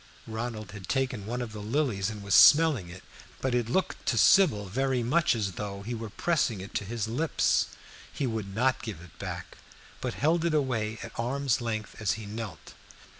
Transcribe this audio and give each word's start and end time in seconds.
Ronald 0.25 0.71
had 0.71 0.89
taken 0.89 1.27
one 1.27 1.43
of 1.43 1.51
the 1.51 1.59
lilies 1.61 2.09
and 2.09 2.23
was 2.23 2.33
smelling 2.33 2.89
it, 2.89 3.03
but 3.39 3.53
it 3.53 3.69
looked 3.69 4.03
to 4.07 4.17
Sybil 4.17 4.65
very 4.65 5.03
much 5.03 5.35
as 5.35 5.51
though 5.51 5.83
he 5.83 5.93
were 5.93 6.09
pressing 6.09 6.59
it 6.59 6.73
to 6.73 6.85
his 6.85 7.07
lips. 7.07 7.67
He 8.11 8.25
would 8.25 8.55
not 8.55 8.81
give 8.81 8.99
it 9.01 9.19
back, 9.19 9.59
but 10.01 10.15
held 10.15 10.43
it 10.43 10.55
away 10.55 10.97
at 11.03 11.11
arm's 11.19 11.61
length 11.61 11.97
as 12.01 12.13
he 12.13 12.25
knelt. 12.25 12.73